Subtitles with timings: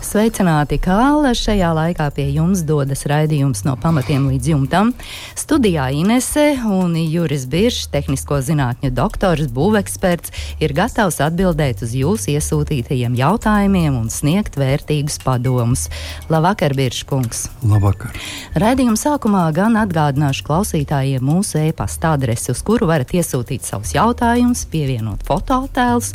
[0.00, 0.96] Sveicināti, kā
[1.36, 4.92] šajā laikā pie jums dodas raidījums no pamatiem līdz jumtam.
[5.36, 10.32] Studijā Inese un Juris Biršs, tehnisko zinātņu doktors, būveksperts,
[10.64, 15.90] ir gatavs atbildēt uz jūsu iesūtītajiem jautājumiem un sniegt vērtīgus padomus.
[16.32, 17.50] Labvakar, Birškungs!
[17.68, 18.16] Labvakar!
[18.56, 25.28] Raidījuma sākumā gan atgādināšu klausītājiem mūsu e-pasta adresi, uz kuru varat iesūtīt savus jautājumus, pievienot
[25.28, 26.14] fototēlus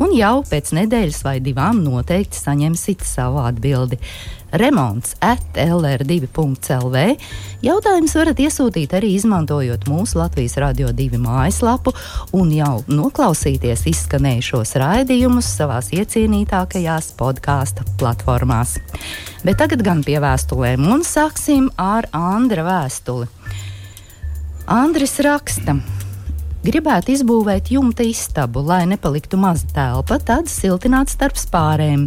[0.00, 4.00] un jau pēc nedēļas vai divām noteikti saņemsit savu atbildi.
[4.50, 7.02] Remonts at LR2.CLV.
[7.62, 11.94] Jautājums varat iesūtīt arī izmantojot mūsu Latvijas Rādio 2 mājaslapu
[12.34, 18.78] un jau noklausīties izskanējušos raidījumus savās iecienītākajās podkāstu platformās.
[19.46, 23.30] Bet tagad gan pie vēstulēm un sāksim ar Andra vēstuli.
[24.70, 25.78] Andris raksta.
[26.60, 32.04] Gribētu izbūvēt jumta istabu, lai nepaliktu maza telpa, tad siltināt starp spārēm,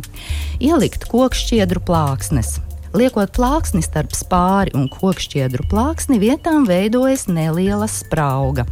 [0.62, 2.60] ielikt kokšķiedru plāksnes.
[2.94, 8.68] Liekot plāksni starp spāri un kokšķiedru plāksni, vietām veidojas neliela sprauga.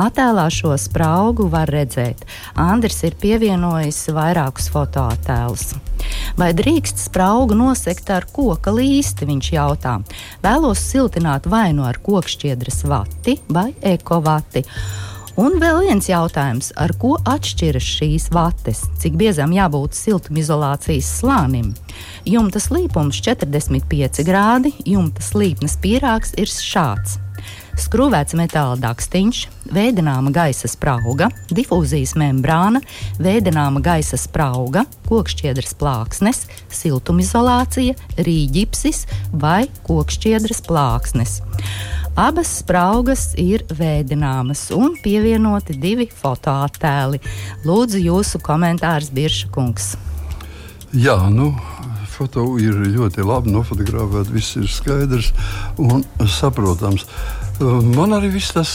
[0.00, 2.22] Attēlā šo spraugu var redzēt.
[2.56, 5.74] Andris ir pievienojis vairākus fotoattēlus.
[6.40, 9.28] Vai drīkst spraugu nosegt ar koka līsti?
[9.28, 9.98] Viņš jautā.
[10.40, 14.64] Vēlos siltināt vai nu ar kokšķiedras vati vai ekovati.
[15.36, 21.74] Un vēl viens jautājums, ar ko atšķiras šīs vates, cik biezam jābūt siltumizolācijas slānim.
[22.24, 27.18] Jumta slīpums 45 grādi, jumta slīpnes pīrāgs ir šāds.
[27.76, 29.42] Skrūvēts metāla dakstiņš,
[29.76, 32.80] veidināma gaisa sprauga, difūzijas membrāna,
[33.20, 39.04] veidināma gaisa sprauga, kokšķiedras plāksnes, siltumizolācija, rīģipsis
[39.36, 41.42] vai kokšķiedras plāksnes.
[42.16, 47.20] Abas spraugas ir vēdināmas un pievienoti divi fotoattēli.
[47.68, 49.90] Lūdzu, jūsu komentārs, Birša kungs.
[50.96, 51.50] Jā, nu,
[52.08, 55.28] foto ir ļoti labi nofotografēta, viss ir skaidrs
[55.76, 57.04] un saprotams.
[57.56, 58.70] Man arī viss tas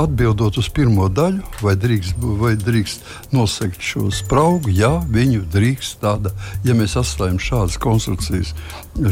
[0.00, 4.72] atbildot uz pirmo daļu, vai drīkst, vai drīkst nosegt šo spraugu.
[4.72, 6.32] Jā, viņu drīkst tāda,
[6.64, 8.54] ja mēs atstājam šādas konstrukcijas,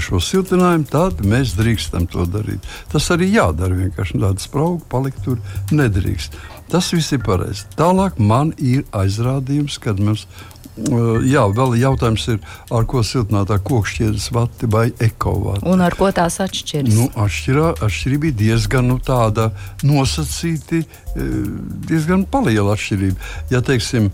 [0.06, 2.64] šo siltinājumu, tad mēs drīkstam to darīt.
[2.92, 3.76] Tas arī jādara.
[3.84, 5.42] Vienkārši tāda sprauga palikt tur
[5.74, 6.40] nedrīkst.
[6.72, 7.68] Tas viss ir pareizi.
[7.76, 10.24] Tālāk man ir aizrādījums, kad mums
[10.74, 12.40] Jā, vēl jautājums ir,
[12.74, 15.62] ar ko siltinātā kokšķiedes vati vai ekovati.
[15.70, 16.90] Un ar ko tās atšķiras?
[16.96, 19.52] Nu, atšķirā, atšķirība ir diezgan nu, tāda
[19.86, 20.82] nosacīti,
[21.14, 23.32] diezgan liela atšķirība.
[23.54, 24.10] Ja teiksim,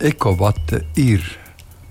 [0.00, 1.28] ekovate ir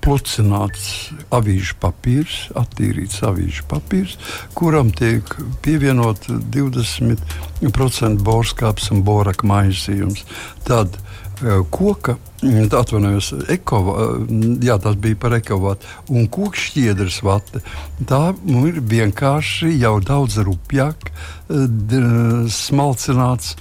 [0.02, 4.18] plucināts avīžu papīrs, attīrīts avīžu papīrs,
[4.58, 5.30] kuram tiek
[5.62, 6.26] pievienot
[6.58, 10.26] 20% borskāps un boraka maizījums.
[10.66, 10.98] Tad
[11.74, 12.18] koka,
[12.78, 14.08] atvainojos, ekova,
[14.64, 17.62] jā, tas bija par ekovātu, un koku šķiedras vate.
[18.10, 21.12] Tā nu, ir vienkārši jau daudz rupjāk
[22.62, 23.56] smalcināts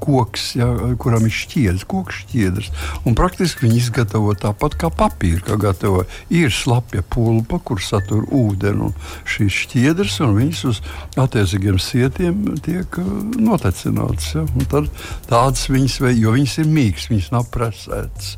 [0.00, 0.68] koks, ja,
[1.00, 2.70] kuram ir šķiedrs, koks šķiedrs.
[3.08, 6.04] Un praktiski viņi izgatavo tāpat kā papīru, kā gatavo.
[6.32, 8.94] Ir slapja pulpa, kur satur ūdeni un
[9.28, 10.82] šīs šķiedras, un viņas uz
[11.20, 13.10] attiecīgiem sietiem tiek uh,
[13.40, 14.30] notecinātas.
[14.38, 14.46] Ja.
[14.46, 14.88] Un tad
[15.30, 18.36] tādas viņas, jo viņas ir mīkstas, viņas nav presētas.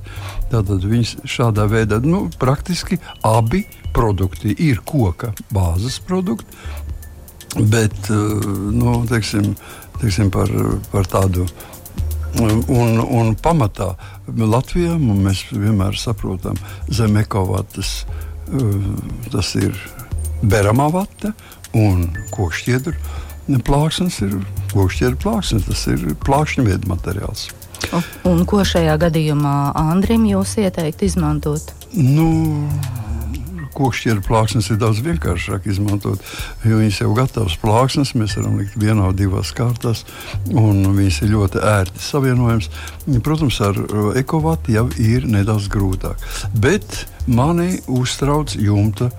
[0.53, 6.49] Tātad viņas šādā veidā, nu, praktiski abi produkti ir koka bāzes produkti,
[7.69, 8.41] bet, uh,
[8.73, 9.53] nu, teiksim,
[10.03, 10.51] teiksim, par,
[10.93, 11.47] par tādu.
[12.43, 13.91] Un, un pamatā
[14.27, 16.57] Latvijā mēs vienmēr saprotam,
[16.89, 18.07] zem ekovātas
[19.33, 19.77] tas ir
[20.43, 21.35] beramā vata
[21.77, 22.97] un kokšķiedra
[23.67, 24.39] plāksnes ir
[24.73, 27.51] kokšķiedra plāksnes, tas ir plākšņu veidu materiāls.
[28.29, 31.73] Un ko šajā gadījumā Andrim jūs ieteikt izmantot?
[31.93, 32.69] Nu,
[33.77, 36.23] kokšķieru plāksnes ir daudz vienkāršāk izmantot,
[36.67, 40.05] jo viņas jau gatavas plāksnes, mēs varam likt vienā divās kārtās,
[40.51, 42.71] un viņas ir ļoti ērti savienojams.
[43.25, 43.79] Protams, ar
[44.21, 46.23] ekovātu jau ir nedaudz grūtāk,
[46.55, 49.11] bet mani uztrauc jumta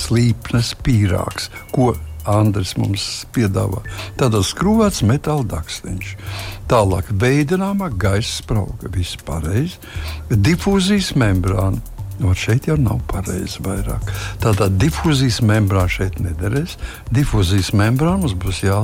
[0.00, 1.92] slīpnes pīrāgs, ko
[2.28, 3.04] Andris mums
[3.34, 3.80] piedāvā.
[4.20, 6.10] Tādā skrūvēts metāla dakstiņš.
[6.70, 9.80] Tālāk veidināmā gaisa sprauga, viss pareizi.
[10.28, 11.80] Difūzijas membrāna
[12.20, 14.10] Nu, šeit jau nav pareizi vairāk.
[14.42, 16.76] Tātad difūzijas membrāna šeit nederēs.
[17.16, 18.82] Difūzijas membrāna mums būs jā,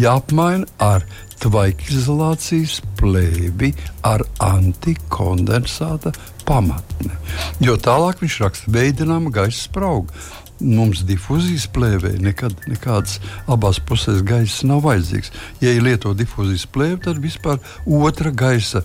[0.00, 1.04] jāapmaina ar
[1.42, 3.74] tvaikizolācijas plēvi
[4.08, 6.14] ar antikondensāta
[6.48, 7.12] pamatni.
[7.60, 10.16] Jo tālāk viņš raksta veidināma gaisa sprauga.
[10.58, 15.30] Mums difūzijas plēvē nekad nekādas abās pusēs gaisa nav vajadzīgs.
[15.62, 18.82] Ja ir lieto difūzijas plēve, tad vispār otra gaisa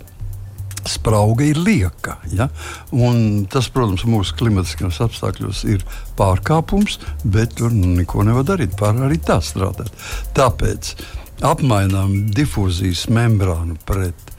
[0.90, 2.18] sprauga ir lieka.
[2.34, 2.50] Ja?
[2.92, 5.86] Un tas, protams, mūsu klimatiskajos apstākļos ir
[6.20, 8.78] pārkāpums, bet tur nu, neko nevar darīt.
[8.80, 9.94] Pār arī tā strādāt.
[10.38, 10.96] Tāpēc
[11.44, 14.32] apmainām difūzijas membrānu pret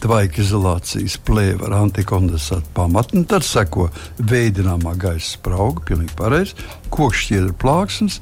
[0.00, 3.24] tvaika izolācijas plēve ar antikondensātu pamatni.
[3.28, 6.56] Tad seko veidināmā gaisa sprauga, pilnīgi pareizi,
[6.94, 8.20] kokšķiedra plāksnes,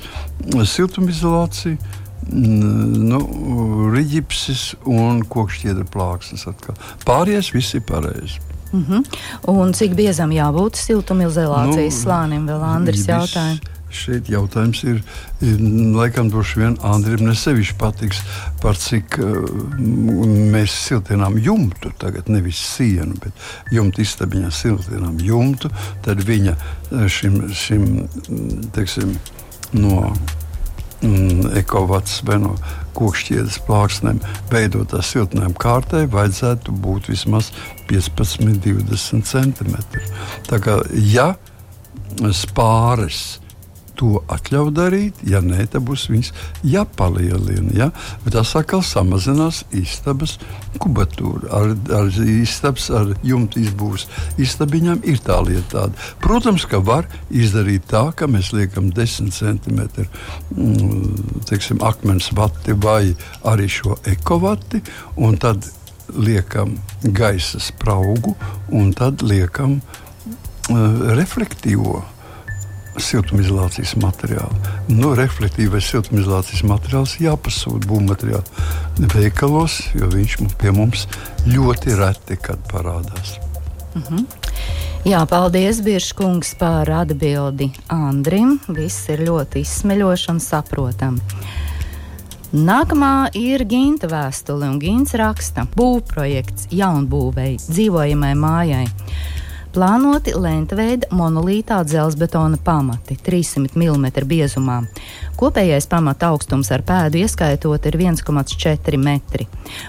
[0.74, 1.78] siltumizolācija.
[2.30, 3.20] Nu,
[3.94, 6.46] Rīģipsis un kokšķiedra plāksnes.
[6.50, 6.78] Atkal.
[7.04, 8.40] Pārējais viss ir pareizi.
[8.72, 9.04] Mm -hmm.
[9.52, 13.60] Un cik biezam jābūt siltumizolācijas nu, slānim, vēl Andris jautāja?
[13.94, 15.00] šeit jautājums ir,
[15.44, 15.60] ir
[15.94, 18.22] laikam, droši vien Andriem nesevišķi patiks,
[18.62, 19.44] par cik uh,
[20.54, 25.70] mēs siltinām jumtu, tagad nevis sienu, bet jumtu istabiņā siltinām jumtu,
[26.04, 27.86] tad viņa uh, šim, šim
[28.74, 29.14] teiksim,
[29.78, 30.08] no
[31.58, 32.54] ekovats vai no
[32.94, 34.20] kokšķiedes plāksnēm
[34.52, 37.50] veidotā siltinājuma kārtai vajadzētu būt vismaz
[37.90, 39.74] 15, 20 cm.
[40.48, 41.32] Tā kā ja
[42.32, 43.40] spāres
[43.98, 46.32] to atļauj darīt, ja nē, tad būs viņas
[46.66, 47.74] jāpalielina.
[47.76, 47.90] Ja?
[48.24, 50.38] Bet tas atkal samazinās istabas
[50.82, 51.48] kubatūru.
[51.54, 54.08] Ar, ar istabas, ar jumtu izbūves
[54.42, 56.08] istabiņām ir tā lieta tāda.
[56.22, 59.80] Protams, ka var izdarīt tā, ka mēs liekam 10 cm
[60.56, 63.14] mm, teiksim, akmens vati vai
[63.46, 64.82] arī šo ekovati,
[65.16, 65.66] un tad
[66.14, 68.34] liekam gaisa spraugu,
[68.76, 72.02] un tad liekam uh, reflektīvo
[73.00, 74.54] siltumizolācijas materiālu.
[74.88, 81.06] Nu, reflektīvais siltumizolācijas materiāls jāpasūta būvmateriālu veikalos, jo viņš pie mums
[81.46, 82.38] ļoti reti
[82.70, 83.38] parādās.
[83.94, 84.26] Mm -hmm.
[85.04, 88.60] Jā, paldies, Biržkungs, par atbildi Andrim.
[88.68, 91.20] Viss ir ļoti izsmeļoši un saprotami.
[92.54, 98.86] Nākamā ir Ginta vēstule, un Gints raksta būvprojekts jaunbūvēi dzīvojamai mājai.
[99.74, 104.76] Plānoti lentveida monolītā dzelzbetona pamati 300 mm biezumā.
[105.34, 109.48] Kopējais pamata augstums ar pēdu ieskaitot ir 1,4 metri.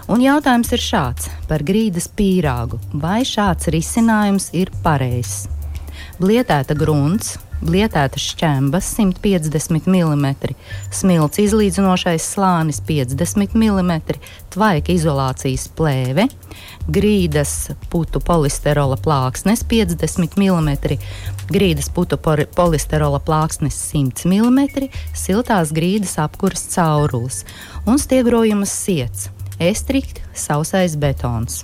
[0.10, 2.82] Un jautājums ir šāds par grīdas pīrāgu.
[2.98, 5.44] Vai šāds risinājums ir pareizs?
[6.18, 10.26] Blietēta grunts, lietētas šķembas 150 mm,
[10.94, 13.94] smilts izlīdzinošais slānis 50 mm,
[14.54, 16.28] tvaika izolācijas plēve,
[16.88, 17.54] grīdas
[17.92, 20.98] putu polisterola plāksnes 50 mm,
[21.52, 27.44] grīdas putu polisterola plāksnes 100 mm, siltās grīdas apkurs caurulis
[27.86, 29.30] un stiegrojumas siets,
[29.60, 31.64] estrikt, sausais betons.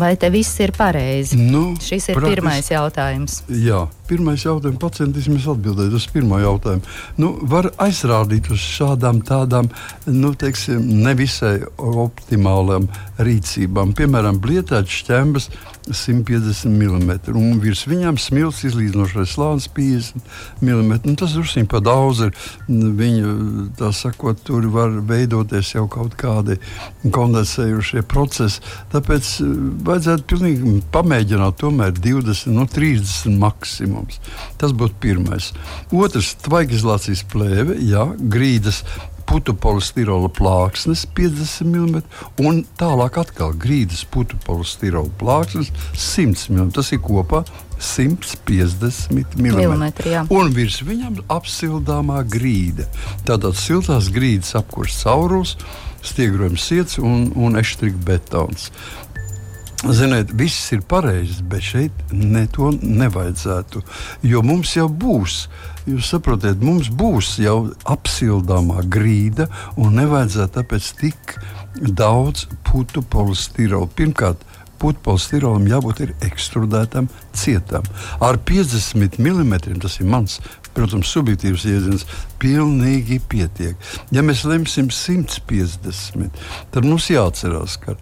[0.00, 1.36] Vai te viss ir pareizi?
[1.36, 2.38] Nu, Šis ir praktis...
[2.38, 3.40] pirmais jautājums.
[3.52, 4.80] Jā, pirmais jautājums.
[4.80, 6.86] Pacentīsimies atbildēt uz pirmo jautājumu.
[7.20, 9.68] Nu, var aizrādīt uz šādām tādām
[10.08, 12.88] nu, teiksim, nevisai optimālām
[13.20, 13.92] rīcībām.
[13.98, 15.50] Piemēram, blietēt šķembas
[15.96, 21.00] 150 mm, un virs viņām smilts izlīdzinošais slānis 50 mm.
[21.04, 22.34] Nu, tas druskuļi pa daudz ir.
[22.68, 23.32] Viņa,
[23.78, 26.58] tā sakot, tur var veidoties jau kaut kādi
[27.14, 28.62] kondensējušie procesi.
[28.92, 29.54] Tāpēc eh,
[29.88, 34.20] vajadzētu pilnīgi pamēģināt tomēr 20, no 30 maksimums.
[34.60, 35.50] Tas būtu pirmais.
[35.90, 38.84] Otrs- tvaigizolācijas plēve, jā, grīdas
[39.30, 42.00] putu polistirola plāksnes 50 mm,
[42.42, 46.72] un tālāk atkal grīdas putu polistirola plāksnes 100 mm.
[46.74, 47.44] Tas ir kopā
[47.78, 50.26] 150 mm.
[50.34, 52.88] Un virs viņam apsildāmā grīda.
[53.28, 55.54] Tātad siltās grīdas apkurss caurus,
[56.02, 58.70] stiegrojums sirds un, un eštrika betons.
[59.80, 63.80] Ziniet, viss ir pareizi, bet šeit ne to nevajadzētu.
[64.28, 65.46] Jo mums jau būs,
[65.88, 69.48] jūs saprotat, mums būs jau apsildāmā grīda,
[69.80, 71.34] un nevajadzētu tāpēc tik
[71.96, 73.88] daudz putu polistirola.
[73.96, 74.44] Pirmkārt,
[74.80, 77.86] putekļiem jābūt ekstrudētam, cietam.
[78.24, 80.38] Ar 50 mm tas ir mans,
[80.74, 82.06] protams, subjektīvs jēdziens.
[82.40, 83.76] Pilnīgi pietiek.
[84.14, 87.96] Ja mēs lemsim 150, tad mums jāatcerās, ka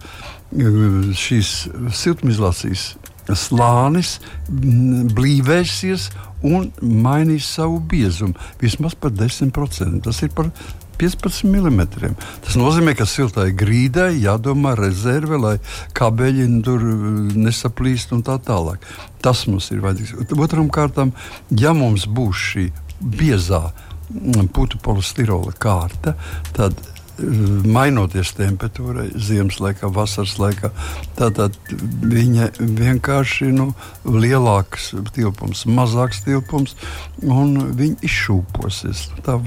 [0.49, 1.53] šīs
[1.99, 2.93] siltumizolācijas
[3.37, 4.15] slānis
[4.49, 6.09] blīvēsies
[6.47, 10.01] un mainīs savu biezumu vismaz par 10%.
[10.05, 10.49] Tas ir par
[10.99, 12.15] 15 mm.
[12.45, 15.55] Tas nozīmē, ka siltai grīdai jādomā rezerve, lai
[15.97, 16.83] kabeļi tur
[17.35, 18.83] nesaplīst un tā tālāk.
[19.23, 20.33] Tas mums ir vajadzīgs.
[20.39, 21.13] Otram kārtam,
[21.49, 23.69] ja mums būs šī biezā
[24.53, 26.15] putu polistirola kārta,
[26.55, 26.77] tad
[27.19, 30.71] mainoties temperatūrai, ziemas laikā, vasaras laikā.
[31.17, 33.69] Tātad viņa vienkārši nu,
[34.05, 36.75] lielāks tilpums, mazāks tilpums,
[37.23, 39.07] un viņi izšūposies.
[39.25, 39.37] Tā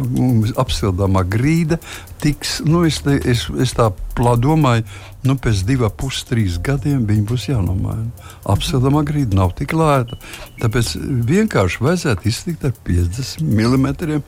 [0.62, 1.81] apsildāmā grīda
[2.23, 3.88] tiks, nu, es, te, es, es tā
[4.19, 4.85] domāju,
[5.26, 8.11] nu, pēc diviem, pus trīs gadiem viņa būs jānomaina.
[8.52, 10.19] Apsildāmā grīda nav tik lēta.
[10.62, 10.95] Tāpēc
[11.29, 14.21] vienkārši vajadzētu iztikt ar 50 mm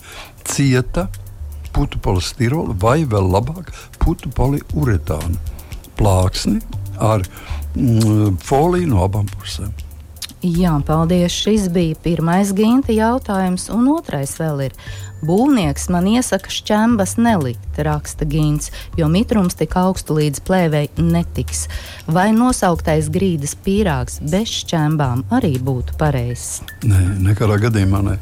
[0.44, 1.08] cieta
[1.74, 5.38] putu polistirolu vai vēl labāk putu poliuretānu
[5.98, 6.60] plāksni
[6.98, 7.24] ar
[7.74, 9.72] mm, foliju no abām pusēm.
[10.44, 11.32] Jā, paldies.
[11.32, 14.74] Šis bija pirmais ginta jautājums, un otrais vēl ir.
[15.24, 21.64] Būvnieks man iesaka šķembas nelikt, raksta Gīns, jo mitrums tik augstu līdz plēvei netiks.
[22.04, 26.60] Vai nosauktais grīdas pīrāgs bez šķembām arī būtu pareizs?
[26.84, 28.18] Nē, nekādā gadījumā ne.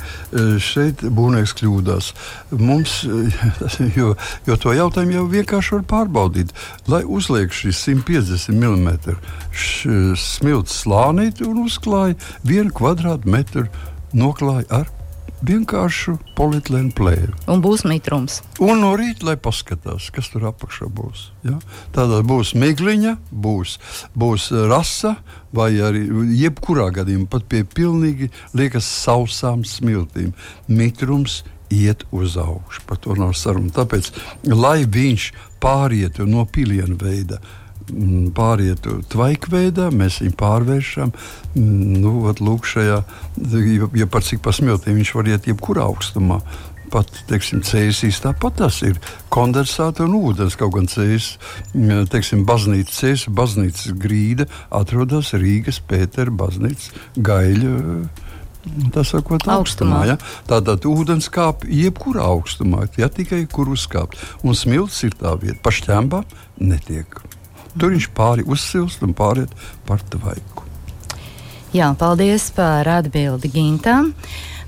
[0.62, 2.12] Šeit būvnieks kļūdās.
[2.60, 3.26] Mums, e,
[3.98, 4.14] jo,
[4.46, 6.54] jo to jautājumu jau vienkārši var pārbaudīt.
[6.92, 8.92] Lai uzliek šis 150 mm
[10.18, 13.66] smilts slānīti un uzklāja vienu kvadrātmetru
[14.14, 14.98] noklāja ar
[15.46, 17.30] vienkāršu polietilēnu plēvi.
[17.50, 18.40] Un būs mitrums.
[18.62, 21.28] Un no rīta, lai paskatās, kas tur apakšā būs.
[21.46, 21.58] Ja?
[21.94, 23.78] Tādā būs migliņa, būs,
[24.18, 25.16] būs rasa,
[25.54, 26.04] vai arī
[26.38, 30.32] jebkurā gadījumā pat pie pilnīgi liekas sausām smiltīm.
[30.70, 32.84] Mitrums iet uz augšu.
[32.86, 33.72] Par to nav saruna.
[33.74, 34.12] Tāpēc,
[34.52, 35.32] lai viņš
[35.62, 37.40] pārietu no piliena veida
[37.92, 41.12] Mm, pārietu tvaikveidā, mēs viņu pārvēršam.
[41.52, 43.00] Mm, nu, vat, lūk, šajā,
[43.52, 46.40] ja, ja par cik pasmiltīm viņš var iet jebkurā augstumā.
[46.92, 48.98] Pat cēsīs tāpat tas ir
[49.32, 50.56] kondensāta un ūdens.
[50.60, 51.34] Kaut gan cēsīs,
[51.74, 57.76] mm, teiksim, baznīca, cēsīs, baznīcas grīda atrodas Rīgas Pētera baznīcas gaļa.
[58.94, 59.58] Tā sakot, augstumā.
[59.58, 60.16] augstumā ja?
[60.48, 64.16] Tātad ūdens kāp jebkurā augstumā, ja tikai kur uzkāpt.
[64.46, 66.24] Un smilts ir tā vieta, pašķēmbā
[66.62, 67.20] netiek.
[67.78, 69.52] Tur viņš pāri uzsilst un pāriet
[69.88, 70.66] par tvaiku.
[71.72, 74.12] Jā, paldies par atbildi Gintam.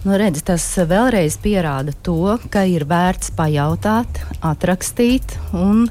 [0.04, 5.87] Nu, redz, tas vēlreiz pierāda to, ka ir vērts pajautāt, atrakstīt, un,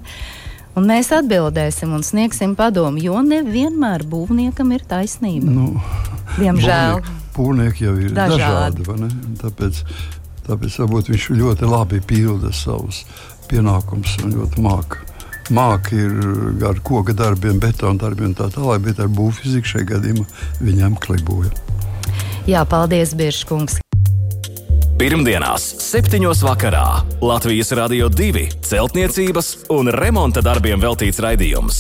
[0.78, 5.54] un mēs atbildēsim un sniegsim padomu, jo nevienmēr būvniekam ir taisnība.
[5.54, 5.70] Nu,
[6.38, 7.02] Diemžēl.
[7.34, 8.86] Būvnieki jau ir dažādi.
[8.86, 9.82] dažādi tāpēc,
[10.46, 13.02] tāpēc varbūt viņš ļoti labi pilda savus
[13.50, 15.13] pienākumus un ļoti mākslinieks
[15.52, 20.26] māki ir ar koka darbiem, betona darbiem un tā tālāk, bet ar būvfiziku šajā gadījumā
[20.64, 21.52] viņam kliboja.
[22.48, 23.80] Jā, paldies, Biržkungs!
[25.00, 26.22] Pirmdienās, 7.
[26.46, 31.80] vakarā Latvijas Rādio 2 celtniecības un remonta darbiem veltīts raidījums.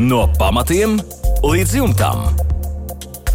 [0.00, 0.96] No pamatiem
[1.44, 2.24] līdz jumtam.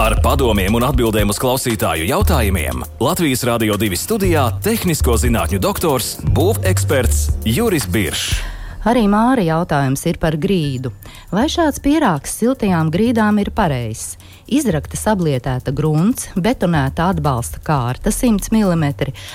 [0.02, 7.46] Ar padomiem un atbildēm uz klausītāju jautājumiem Latvijas Rādio 2 studijā- tehnisko zinātņu doktors, būveksperts
[7.46, 8.57] Juris Biršs.
[8.86, 10.92] Arī Māra jautājums ir par grīdu.
[11.34, 14.18] Vai šāds pierāks siltajām grīdām ir pareizs?
[14.48, 18.86] Izrakta sablietēta grunts, betonēta atbalsta kārta 100 mm,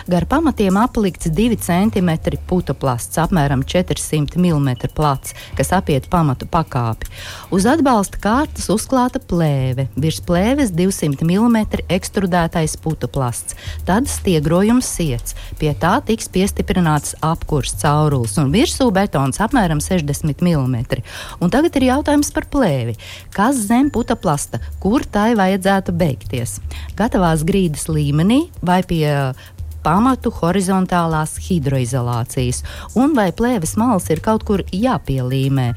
[0.09, 2.09] gar pamatiem aplikts 2 cm
[2.49, 7.11] putuplasts, apmēram 400 mm plats, kas apiet pamatu pakāpi.
[7.53, 11.61] Uz atbalsta kārtas uzklāta plēve, virs plēves 200 mm
[11.93, 19.85] ekstrudētais putuplasts, tad stiegrojums siets, pie tā tiks piestiprināts apkurs caurulis un virsū betons apmēram
[19.85, 21.05] 60 mm.
[21.45, 22.97] Un tagad ir jautājums par plēvi.
[23.37, 26.61] Kas zem putuplasta, kur kur tai vajadzētu beigties.
[26.95, 29.35] Gatavās grīdas līmenī vai pie
[29.83, 32.63] pamatu horizontālās hidroizolācijas,
[32.95, 35.73] un vai plēves malas ir kaut kur jāpielīmē,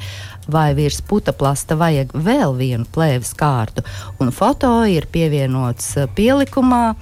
[0.45, 3.81] vai virs putekļa vajag vēl vienu plēves kārtu,
[4.21, 6.93] un foto ir pievienots pielikumā,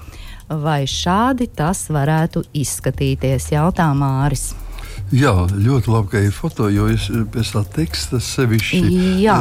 [0.48, 4.54] vai šādi tas varētu izskatīties, jautā Māris.
[5.14, 8.80] Jā, ļoti labi, ka ir foto, jo es pēc tā teksta sevišķi.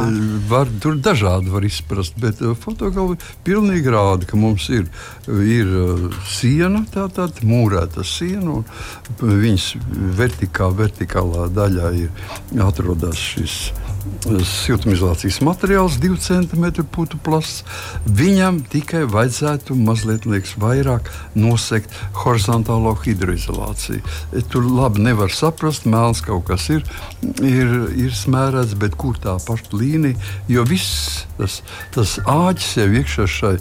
[0.05, 0.17] Eh,
[0.49, 4.85] var, tur dažādi var izprast, bet eh, fotografi pilnīgi rāda, ka mums ir,
[5.25, 9.71] ir eh, siena, tā tad mūrēta siena, un viņas
[10.19, 13.57] vertikā, vertikālā daļā ir atrodas šis
[14.43, 17.63] siltumizolācijas materiāls, 2 cm putu plasts.
[18.05, 21.93] Viņam tikai vajadzētu mazliet liekas, vairāk nosegt
[22.23, 24.03] horizontālo hidroizolāciju.
[24.51, 26.83] Tur labi nevar saprast, mēls kaut kas ir,
[27.43, 30.19] ir, ir smērēts, bet kur tā paša līnija,
[30.51, 31.61] jo viss tas,
[31.95, 33.53] tas āķis jau iekšā šai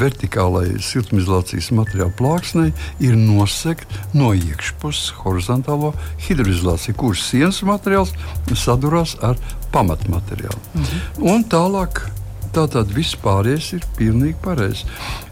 [0.00, 2.70] vertikālajai siltumizolācijas materiāla plāksnei
[3.02, 5.92] ir nosegt no iekšpuses horizontālo
[6.26, 8.14] hidroizolāciju, kuras sienas materiāls
[8.58, 9.38] sadurās ar
[9.74, 10.62] pamatmateriālu.
[10.74, 11.28] Mhm.
[11.32, 12.04] Un tālāk
[12.54, 14.88] tātad viss pārējais ir pilnīgi pareizi.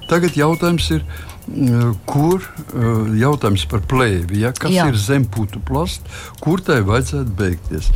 [0.08, 1.04] Tagad jautājums ir.
[1.48, 4.84] Mm, kur uh, jautājums par plēvi, ja, kas Jā.
[4.90, 6.04] ir zem putu plasta,
[6.44, 7.88] kur tai vajadzētu beigties?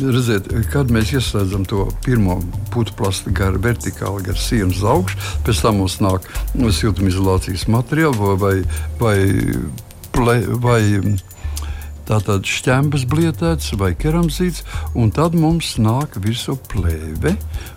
[0.00, 2.40] Redziet, kad mēs ieslēdzam to pirmo
[2.74, 6.26] putu plastu garu vertikāli, gar sienas augšu, pēc tam mums nāk
[6.58, 8.56] siltumizolācijas materiāli vai,
[8.98, 9.16] vai,
[10.18, 10.36] vai,
[10.66, 10.82] vai
[12.06, 17.36] tātad šķembas blietēts vai keramzīts, un tad mums nāk virsū plēve.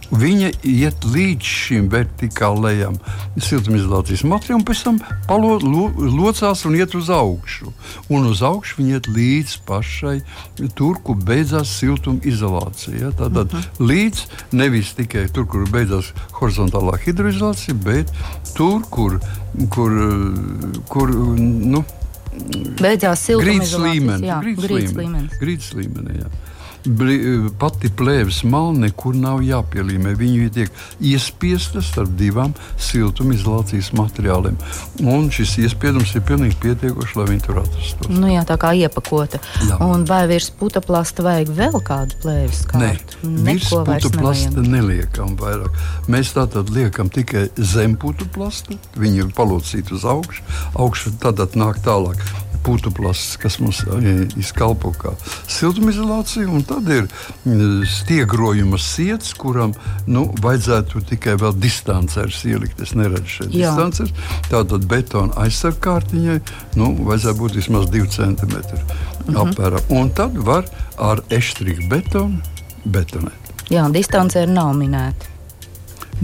[0.10, 2.96] Viņa iet līdz šim vertikālajam
[3.38, 7.70] siltumizolācijas materiālam, pēc tam palo, lo, locās un iet uz augšu.
[8.10, 10.16] Un uz augšu viņa iet līdz pašai
[10.74, 13.14] tur, kur beidzās siltumizolācija.
[13.22, 13.62] Tātad uh mhm.
[13.62, 13.86] -huh.
[13.92, 16.10] līdz nevis tikai tur, kur beidzās
[16.42, 18.10] horizontālā hidroizolācija, bet
[18.58, 19.20] tur, kur,
[19.70, 19.94] kur,
[20.90, 21.84] kur nu,
[22.80, 23.84] Beidzās siltumizolācijas.
[23.84, 24.28] Līmenis.
[24.30, 25.40] Jā, grīdas līmenis.
[25.42, 26.30] Grīdas līmenī jā
[27.60, 30.14] pati plēves mala nekur nav jāpielīmē.
[30.20, 34.58] Viņa tiek iespiesta starp divām siltumizolācijas materiāliem.
[35.04, 38.12] Un šis iespiedums ir pilnīgi pietiekošs, lai viņi tur atrastos.
[38.12, 39.42] Nu jā, tā kā iepakota.
[39.68, 39.80] Jā.
[39.84, 43.20] Un vai virs plasta vajag vēl kādu plēves kārtu?
[43.24, 43.70] Nē, virs
[44.16, 45.76] plasta neliekam vairāk.
[46.12, 50.46] Mēs tātad liekam tikai zem puta plasta, viņu palocīt uz augšu,
[50.80, 52.24] augšu tad nāk tālāk
[52.64, 53.82] plasts, kas mums
[54.40, 55.14] izkalpo kā
[55.48, 56.48] siltumizolācija.
[56.68, 57.08] Tad ir
[57.88, 59.74] stiegrojuma sirds, kuram
[60.08, 62.82] nu, vajadzētu tikai vēl distancēs ielikt.
[62.82, 64.14] Es neredzu šeit distancēs.
[64.52, 66.40] Tātad betona aizsargkārtiņai
[66.80, 69.42] nu, vajadzētu būt vismaz 2 cm mhm.
[69.44, 69.92] apmēram.
[69.96, 72.40] Un tad var ar eštrīku betonu
[72.86, 73.54] betonēt.
[73.70, 75.38] Jā, distancē nav minēta.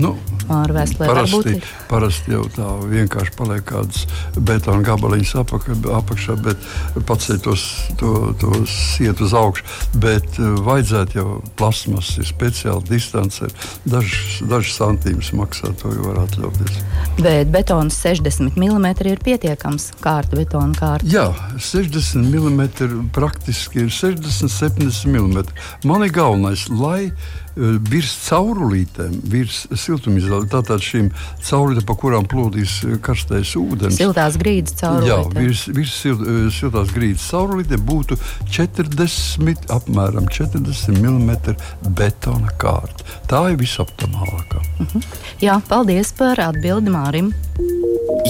[0.02, 0.16] Nu,
[0.52, 1.08] ārvēsturē.
[1.08, 6.68] Parasti, parasti jau tā vienkārši paliek kādas betona gabaliņas apakš, apakšā, bet
[7.08, 7.66] pacēl tos,
[8.00, 8.12] to,
[8.42, 9.66] tos iet uz augšu.
[10.02, 11.28] Bet uh, vajadzētu jau
[11.60, 13.50] plasmas, ir speciāli distance,
[13.88, 16.82] dažs, dažs santīmus maksā, to jau var atļauties.
[17.20, 21.10] Bet betons 60 mm ir pietiekams kārta, betona kārta.
[21.10, 21.30] Jā,
[21.62, 25.44] 60 mm praktiski ir 60, 70 mm.
[25.86, 27.12] Man ir galvenais, lai
[27.56, 31.06] Eh, virs caurulītēm, virs siltumizolācijas, tātad šīm
[31.40, 33.98] caurulītēm, pa kurām plūdīs eh, karstais ūdens.
[34.00, 35.10] Siltās grīdas caurulītēm.
[35.10, 38.20] Jā, virs, virs sil, eh, siltās grīdas caurulītēm būtu
[38.56, 41.58] 40, apmēram 40 mm
[41.98, 43.08] betona kārta.
[43.32, 44.62] Tā ir visoptimālākā.
[44.62, 45.00] Uh mhm.
[45.00, 45.20] -huh.
[45.42, 47.34] Jā, paldies par atbildi Mārim.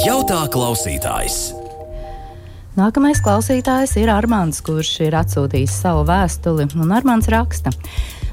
[0.06, 1.54] Jautā klausītājs.
[2.76, 7.72] Nākamais klausītājs ir Armāns, kurš ir atsūtījis savu vēstuli, un Armāns raksta.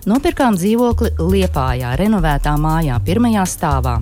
[0.02, 4.00] Nopirkām dzīvokli Liepājā, renovētā mājā, pirmajā stāvā.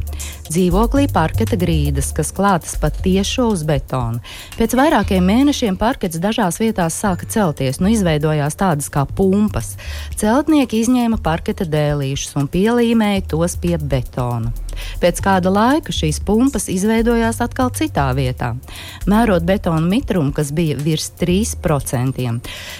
[0.51, 4.19] Dzīvoklī parketa grīdas, kas klātas pat tieši uz betona.
[4.57, 9.77] Pēc vairākiem mēnešiem parkets dažās vietās sāka celties, nu izveidojās tādas kā pumpas.
[10.19, 14.51] Celtnieki izņēma parketa dēlīšus un pielīmēja tos pie betona.
[14.99, 18.55] Pēc kāda laika šīs pumpas izveidojās atkal citā vietā,
[19.11, 22.27] mērot betona mitrumu, kas bija virs 3%.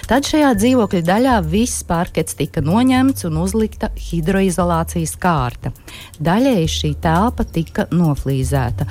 [0.09, 5.71] Tad šajā dzīvokļa daļā viss parkets tika noņemts un uzlikta hidroizolācijas kārta.
[6.19, 8.87] Daļēji šī telpa tika tika noflīzēta.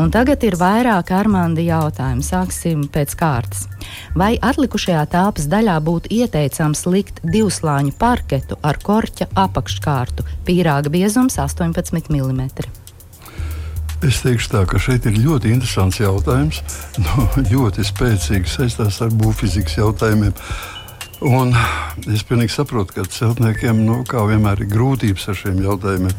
[0.00, 2.24] Un tagad ir vairāk armāndi jautājumi.
[2.24, 3.66] Sāksim pēc kārtas.
[4.16, 12.12] Vai atlikušajā telpas daļā būtu ieteicams likt divslāņu parketu ar korķa apakškārtu, pīrāga biezums 18
[12.12, 12.44] mm?
[14.00, 16.62] Es teikšu, tā, ka šeit ir ļoti interesants jautājums.
[17.04, 20.36] Nu, ļoti spēcīgi saistās ar būvfizikas jautājumiem.
[21.28, 21.52] Un
[22.08, 26.14] es pilnīgi saprotu, ka celtniekiem nu, vienmēr ir grūtības ar šiem jautājumiem.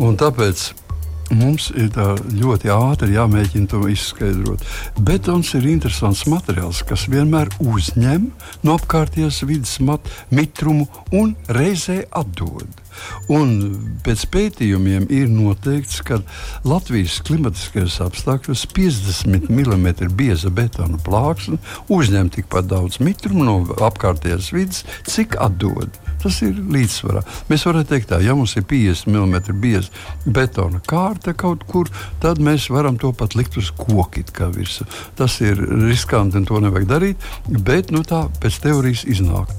[0.00, 0.70] Un tāpēc
[1.28, 1.92] Mums ir
[2.40, 4.64] ļoti ātri jāmēģina to izskaidrot.
[5.04, 8.30] Betons ir interesants materiāls, kas vienmēr uzņem
[8.64, 9.76] no apkārtējās vidas
[10.32, 12.87] mitrumu un reizē atdod.
[13.32, 13.54] Un
[14.04, 16.20] pēc pētījumiem ir noteikts, ka
[16.68, 21.60] Latvijas klimatiskajos apstākļos 50 mm bieza betona plāksne
[21.92, 23.56] uzņem tikpat daudz mitrumu no
[23.88, 25.92] apkārtējās vidas, cik atdod.
[26.18, 27.20] Tas ir līdzsvarā.
[27.46, 29.92] Mēs varētu teikt, tā, ja mums ir 50 mm bieza
[30.26, 31.90] betona kārta kaut kur,
[32.22, 34.08] tad mēs varam to pat likt uz koka.
[35.18, 39.52] Tas ir riskanti un to nevajag darīt, bet nu, tā pēc teorijas iznāk.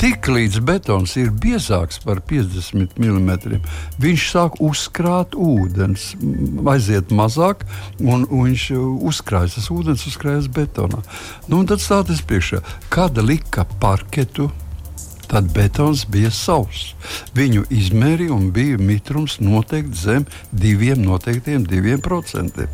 [0.00, 3.62] Tik līdz betons ir biezāks par 50 mm,
[4.02, 6.12] viņš sāk uzkrāt ūdens,
[6.72, 7.64] aiziet mazāk,
[8.00, 8.68] un, un viņš
[9.10, 9.58] uzkrājas.
[9.58, 11.02] Tas ūdens uzkrājas betonā.
[11.50, 14.50] Nu, tad stāties priekšā, kāda lika parketu
[15.26, 16.94] tad betons bija sauss.
[17.34, 22.70] Viņu izmērīja un bija mitrums noteikti zem diviem noteiktiem diviem procentiem.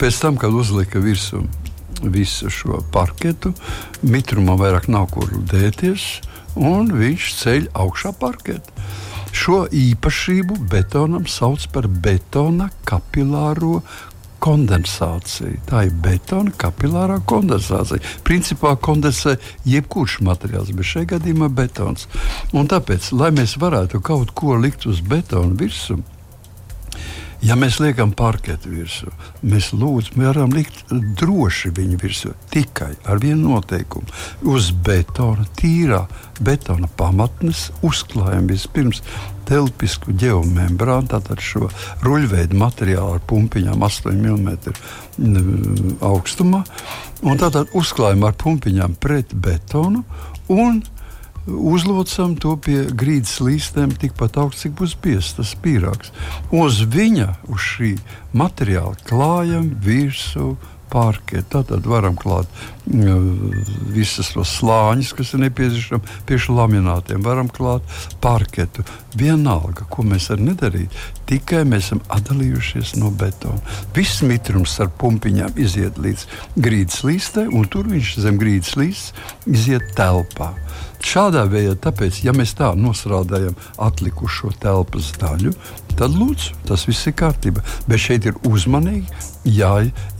[0.00, 1.46] Pēc tam, kad uzlika virsmu
[2.02, 3.52] visu šo parketu,
[4.02, 6.08] mitrumam vairs nav kur dēties,
[6.58, 8.82] un viņš ceļ augšā parketu.
[9.32, 13.80] Šo īpašību betonam sauc par betona kapilāro
[14.42, 15.60] kondensācija.
[15.70, 18.02] Tā ir betona kapilārā kondensācija.
[18.26, 19.36] Principā kondensē
[19.68, 22.08] jebkurš materiāls, bet šajā gadījumā betons.
[22.52, 26.02] Un tāpēc, lai mēs varētu kaut ko likt uz betona virsmu,
[27.42, 29.08] Ja mēs liekam parketu virsū,
[29.42, 34.06] mēs lūdzu, varam likt droši viņu virsū tikai ar vienu noteikumu.
[34.46, 36.04] Uz betona, tīrā
[36.38, 39.02] betona pamatnes uzklājam vispirms
[39.50, 41.66] telpisku geomembrānu, tātad šo
[42.06, 46.62] ruļveidu materiālu ar pumpiņām 8 mm augstumā.
[47.26, 50.04] Tātad uzklājam ar pumpiņām pret betonu
[50.46, 50.78] un
[51.46, 56.12] uzlocam to pie grīdas līstiem tikpat augsts, cik būs biezs tas pīrāgs.
[56.54, 57.96] Uz viņa, uz šī
[58.36, 60.54] materiāla klājam virsmu
[60.92, 61.48] parketu.
[61.56, 63.24] Tātad varam klāt uh,
[63.94, 67.24] visas tos slāņus, kas ir nepieciešami pie šiem laminātiem.
[67.24, 67.86] Varam klāt
[68.24, 68.84] parketu.
[69.18, 73.60] Vienalga, ko mēs arī nedarītu, tikai mēs esam atdalījušies no betona.
[73.96, 76.26] Viss mitrums ar pumpiņām iziet līdz
[76.60, 79.12] grīdas līstē, un tur viņš zem grīdas līstes
[79.48, 80.52] iziet telpā.
[81.02, 85.52] Šādā veidā, tāpēc, ja mēs tā nosrādājam atlikušo telpas daļu,
[85.98, 87.64] tad lūdzu, tas viss ir kārtībā.
[87.88, 89.70] Bet šeit ir uzmanīgi jā,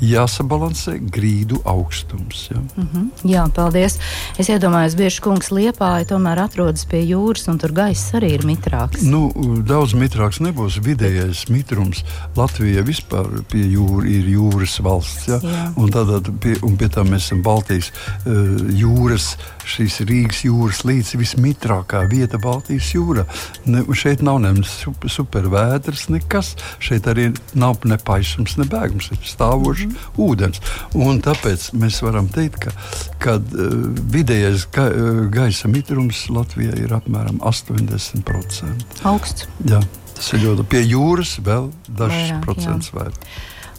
[0.03, 2.49] jāsabalansē grīdu augstums.
[2.51, 2.59] Ja?
[2.59, 3.31] Mm -hmm.
[3.31, 3.99] Jā, paldies.
[4.39, 9.03] Es iedomājos, bieži kungs liepāja tomēr atrodas pie jūras, un tur gaiss arī ir mitrāks.
[9.03, 9.33] Nu,
[9.67, 10.81] daudz mitrāks nebūs.
[10.83, 12.05] Vidējais mitrums
[12.37, 15.29] Latvijā vispār pie jūra ir jūras valsts.
[15.29, 15.41] Ja?
[15.43, 15.73] Jā.
[15.77, 17.93] Un, tātad, pie, un pie tā mēs esam Baltijas
[18.27, 18.33] uh,
[18.71, 23.25] jūras, šīs Rīgas jūras līdz vismitrākā vieta Baltijas jūrā.
[23.67, 26.57] Ne, šeit nav ne super, supervētras, nekas.
[26.83, 30.27] Šeit arī nav ne paisums, ne bēgums ir stāvošs mm -hmm.
[30.27, 30.61] ūdens.
[30.95, 32.73] Un tāpēc mēs varam teikt, ka
[33.19, 39.05] kad, uh, vidējais ga, uh, gaisa mitrums Latvijā ir apmēram 80%.
[39.05, 39.47] Augsts.
[39.65, 39.81] Jā,
[40.15, 43.15] tas ir ļoti pie jūras vēl dažs procents vairāk.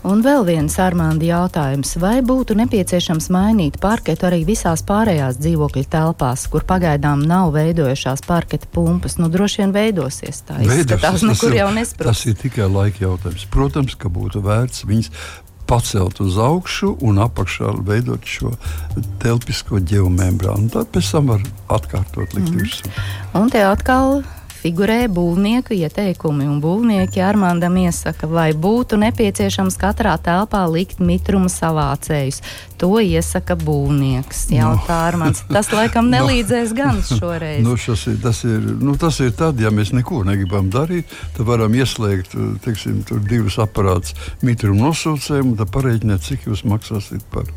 [0.04, 1.94] Un vēl viens Armānda jautājums.
[2.02, 8.68] Vai būtu nepieciešams mainīt parketu arī visās pārējās dzīvokļu telpās, kur pagaidām nav veidojušās parketa
[8.76, 9.16] pumpas?
[9.22, 10.60] Nu, droši vien veidosies tā.
[10.66, 12.10] Izskatās, nekur jau nesprāst.
[12.10, 13.48] Tas ir tikai laika jautājums.
[13.54, 15.12] Protams, ka būtu vērts viņas
[15.72, 18.52] pacelt uz augšu un apakšā veidot šo
[19.24, 20.68] telpisko geomembrānu.
[20.74, 22.60] Tad pēc tam var atkārtot likt mm.
[22.60, 22.92] virsū.
[23.40, 24.20] Un te atkal
[24.64, 32.40] figurē būvnieka ieteikumi, un būvnieki Armandam iesaka, vai būtu nepieciešams katrā telpā likt mitruma savācējus.
[32.80, 34.46] To iesaka būvnieks.
[34.52, 35.02] Jautā no.
[35.08, 35.44] Armands.
[35.52, 36.80] Tas laikam nelīdzēs no.
[36.80, 37.62] gan šoreiz.
[37.66, 41.76] Nu, ir, tas, ir, nu, tas ir tad, ja mēs neko negribam darīt, tad varam
[41.76, 47.48] ieslēgt teiksim, divus aparātus mitruma nosūcējumu, tad pareiķināt, cik jūs maksāsiet par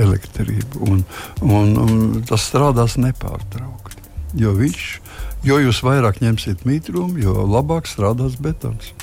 [0.00, 0.84] elektrību.
[0.88, 1.04] Un,
[1.44, 4.00] un, un tas strādās nepārtraukti.
[4.34, 4.86] Jo viņš
[5.44, 8.94] Jo jūs vairāk ņemsiet mitrumu, jo labāk strādās betons.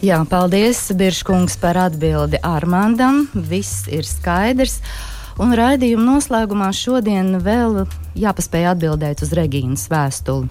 [0.00, 3.26] Jā, paldies, Biržkungs, par atbildi Armandam.
[3.34, 4.78] Viss ir skaidrs.
[5.40, 7.82] Un raidījuma noslēgumā šodien vēl
[8.16, 10.48] jāpaspēj atbildēt uz Regīnas vēstuli.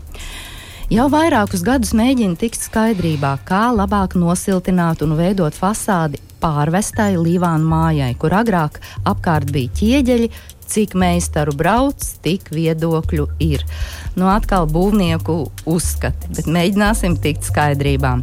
[0.93, 8.13] Jau vairākus gadus mēģina tikt skaidrībā, kā labāk nosiltināt un veidot fasādi pārvestai Līvānu mājai,
[8.21, 8.79] kur agrāk
[9.09, 10.29] apkārt bija ķieģeļi,
[10.69, 13.65] cik meistaru brauc, tik viedokļu ir.
[14.19, 18.15] Nu, atkal būvnieku uzskati, bet mēģināsim tikt skaidrībā.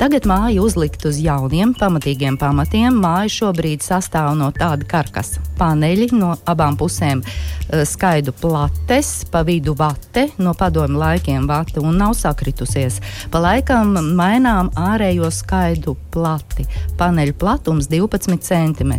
[0.00, 3.00] Tagad māja uzlikt uz jauniem, pamatīgiem pamatiem.
[3.04, 9.74] Māja šobrīd sastāv no tāda karkasa paneļi no abām pusēm, eh, skaidu plates, pa vidu
[9.78, 13.00] vate, no padomu laikiem vate un nav sakritusies.
[13.30, 16.66] Pa laikam mainām ārējo skaidu plati.
[16.98, 18.92] Paneļu platums 12 cm.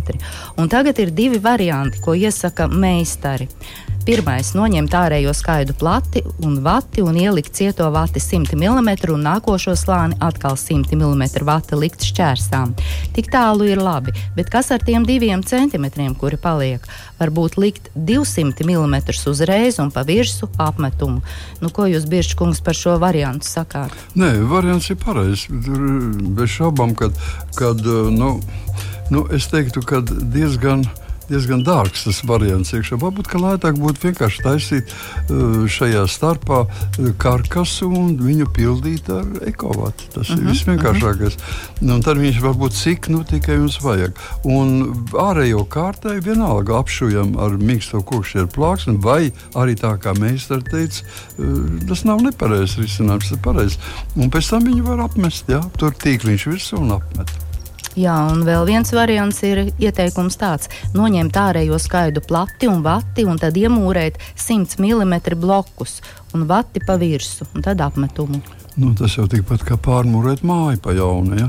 [0.56, 3.48] Un tagad ir divi varianti, ko iesaka mēģinājumi meistari.
[4.06, 9.74] Pirmais- noņemt ārējo skaidu plati un vati un ielikt cieto vati 100 mm un nākošo
[9.74, 12.76] slāni atkal 100 mm vati likt šķērsām.
[13.16, 16.86] Tik tālu ir labi, bet kas ar tiem diviem centimetriem, kuri paliek?
[17.18, 21.22] Varbūt likt 200 mm uzreiz un pa virsmu apmetumu.
[21.60, 23.90] Nu, ko jūs, Biržkungs, par šo variantu sakāt?
[24.14, 25.48] Nē, variants ir pareizs.
[25.50, 27.10] Bez šaubām, kad,
[27.56, 28.40] kad nu,
[29.10, 30.86] nu, es teiktu, ka diezgan diezgan
[31.28, 32.72] dārgs tas variants.
[32.72, 32.98] Iekšā.
[33.00, 34.90] Varbūt lētāk būtu vienkārši taisīt
[35.30, 40.04] uh, šajā starpā uh, karkasu un viņu pildīt ar ekovatu.
[40.14, 41.36] Tas uh -huh, ir mhm, visvienkāršākais.
[41.36, 41.42] Uh
[41.80, 41.94] -huh.
[41.94, 44.12] Un tad viņš var būt cik nu tikai jums vajag.
[44.44, 51.02] Un ārējo kārtai vienalga apšujam ar mīksto kokšķieru plāksni, vai arī tā kā meistars teica,
[51.38, 53.78] uh, tas nav nepareizs risinājums, tas ir pareizs.
[54.16, 57.45] Un pēc tam viņu var apmest, jā, tur tīkliņš virsū un apmet.
[57.96, 63.40] Jā, un vēl viens variants ir ieteikums tāds- noņemt ārējo skaidu plati un vati, un
[63.40, 66.02] tad iemūrēt 100 mm blokus
[66.34, 68.42] un vati pa virsmu, un tad apmetumu.
[68.76, 71.38] Nu, tas jau tikpat kā pārmūrēt māju pa jaunu.
[71.40, 71.46] Ja?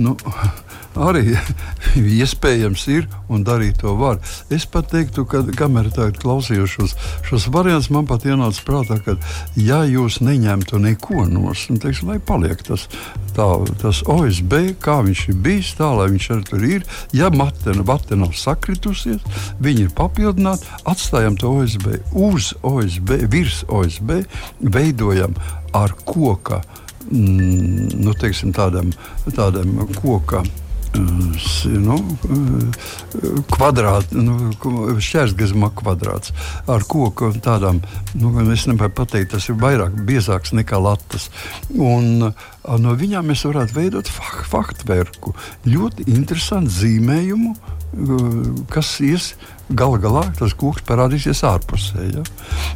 [0.00, 0.14] Nu,
[0.96, 1.34] arī
[2.20, 4.16] iespējams ir un darīt to var.
[4.52, 6.78] Es pat teiktu, ka kamēr klausījos
[7.28, 9.18] šos, variantus, man pat ienāca prātā, ka
[9.60, 12.88] ja jūs neņemtu neko nos, nu, teiksim, lai paliek tas,
[13.36, 13.48] tā,
[13.82, 16.88] tas OSB, kā viņš ir bijis, tā lai viņš arī tur ir.
[17.12, 19.20] Ja matena, matena nav sakritusies,
[19.60, 24.22] viņi ir papildināti, atstājam to OSB uz OSB, virs OSB,
[24.60, 25.36] veidojam
[25.76, 26.62] ar koka,
[27.10, 28.92] mm, nu, teiksim, tādam,
[29.36, 30.44] tādam koka
[30.90, 31.96] nu,
[33.50, 34.50] kvadrāts, nu,
[34.98, 36.32] šķērsgazma kvadrāts
[36.70, 37.80] ar koku tādām,
[38.18, 41.30] nu, es nevaru pateikt, tas ir vairāk biezāks nekā latas.
[41.70, 42.32] Un
[42.80, 44.10] no viņām mēs varētu veidot
[44.50, 45.34] faktverku,
[45.68, 47.54] ļoti interesantu zīmējumu,
[48.70, 49.32] kas ies
[49.70, 52.06] Galu galā tas koks parādīsies ārpusē.
[52.10, 52.22] Ja?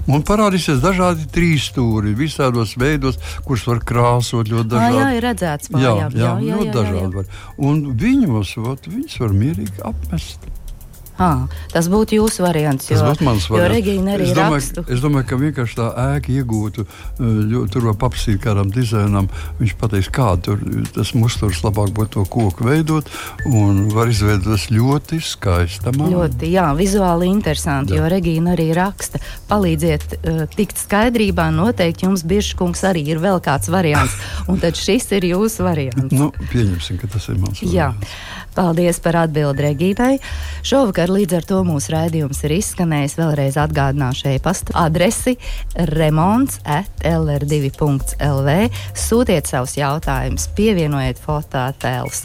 [0.07, 4.99] Un parādīsies dažādi trīs stūri, visādos veidos, kurus var krāsot ļoti dažādi.
[5.01, 5.99] Jā, jā ir redzēts, mājām.
[5.99, 7.17] jā, jā, jā, jā, ļoti dažādi.
[7.19, 7.33] Var.
[7.71, 10.47] Un viņos, ot, viņus var mierīgi apmest.
[11.15, 12.89] À, tas būtu jūsu variants.
[12.89, 13.87] Tas jo, būtu mans variants.
[13.87, 14.83] Es domāju, rakstu.
[14.91, 16.85] Es domāju, ka vienkārši tā ēka iegūtu,
[17.53, 19.29] jo, tur var paprasīt kādam dizainam.
[19.61, 20.57] Viņš pateiks, kādu
[20.97, 23.11] tas musturs labāk būtu to koku veidot,
[23.47, 25.95] un var izveidot tas ļoti skaisti.
[25.95, 28.03] Ļoti, jā, vizuāli interesanti, jā.
[28.03, 29.23] jo Regīna arī raksta.
[29.51, 34.19] Palīdziet uh, tikt skaidrībā, noteikti jums Biržkungs arī ir vēl kāds variants,
[34.51, 36.11] un tad šis ir jūsu variants.
[36.11, 37.79] Nu, pieņemsim, ka tas ir mans variants.
[37.79, 37.93] Jā.
[38.55, 40.13] Paldies par atbildi Regītai.
[40.63, 43.17] Šovakar līdz ar to mūsu raidījums ir izskanējis.
[43.19, 45.35] Vēlreiz atgādināšu e-pasta adresi
[45.91, 48.55] remonds atlr2.lv.
[48.95, 52.25] Sūtiet savus jautājumus, pievienojiet fototēlus,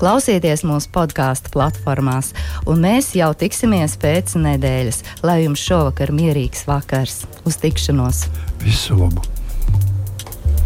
[0.00, 2.34] klausieties mūsu podkāstu platformās,
[2.68, 5.02] un mēs jau tiksimies pēc nedēļas.
[5.24, 7.24] Lai jums šovakar mierīgs vakars!
[7.48, 8.26] Uz tikšanos!
[8.62, 9.24] Visu labu!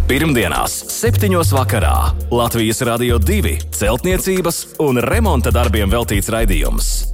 [0.04, 1.32] Pirmdienās, 7.
[1.56, 1.94] vakarā
[2.28, 7.13] Latvijas Rādio 2 celtniecības un remonta darbiem veltīts raidījums.